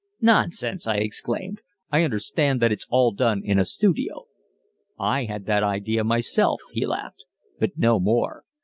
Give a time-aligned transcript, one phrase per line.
[0.21, 1.61] "Nonsense!" I exclaimed.
[1.91, 4.25] "I understand that it's all done in a studio."
[4.97, 7.23] "I had the idea myself," he laughed.
[7.59, 8.43] "But no more.